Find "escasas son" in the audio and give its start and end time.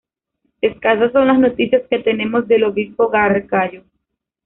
0.61-1.27